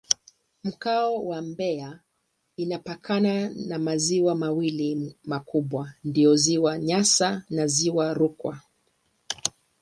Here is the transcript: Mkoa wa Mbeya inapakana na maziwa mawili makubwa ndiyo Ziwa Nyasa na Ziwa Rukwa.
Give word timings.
Mkoa 0.63 1.11
wa 1.19 1.41
Mbeya 1.41 1.99
inapakana 2.57 3.49
na 3.49 3.79
maziwa 3.79 4.35
mawili 4.35 5.15
makubwa 5.23 5.93
ndiyo 6.03 6.35
Ziwa 6.35 6.77
Nyasa 6.79 7.43
na 7.49 7.67
Ziwa 7.67 8.13
Rukwa. 8.13 8.61